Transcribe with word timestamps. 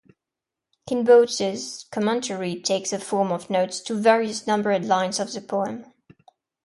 Kinbote's 0.89 1.85
commentary 1.91 2.59
takes 2.59 2.89
the 2.89 2.97
form 2.99 3.31
of 3.31 3.51
notes 3.51 3.79
to 3.81 3.93
various 3.99 4.47
numbered 4.47 4.83
lines 4.85 5.19
of 5.19 5.31
the 5.31 5.41
poem. 5.41 5.93